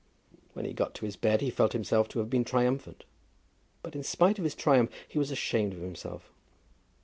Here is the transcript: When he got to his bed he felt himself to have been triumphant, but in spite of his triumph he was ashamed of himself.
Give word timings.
When 0.53 0.65
he 0.65 0.73
got 0.73 0.95
to 0.95 1.05
his 1.05 1.15
bed 1.15 1.41
he 1.41 1.51
felt 1.51 1.73
himself 1.73 2.07
to 2.09 2.17
have 2.17 2.27
been 2.27 2.43
triumphant, 2.43 3.03
but 3.83 3.95
in 3.95 4.01
spite 4.01 4.39
of 4.39 4.43
his 4.43 4.55
triumph 4.55 4.89
he 5.07 5.19
was 5.19 5.29
ashamed 5.29 5.73
of 5.73 5.81
himself. 5.81 6.31